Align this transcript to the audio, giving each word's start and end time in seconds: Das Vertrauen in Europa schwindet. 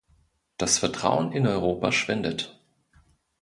Das 0.57 0.79
Vertrauen 0.79 1.31
in 1.31 1.45
Europa 1.45 1.91
schwindet. 1.91 2.59